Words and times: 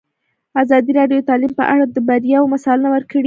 ازادي 0.61 0.91
راډیو 0.99 1.19
د 1.21 1.27
تعلیم 1.29 1.51
په 1.59 1.63
اړه 1.73 1.83
د 1.87 1.97
بریاوو 2.07 2.51
مثالونه 2.53 2.89
ورکړي. 2.91 3.19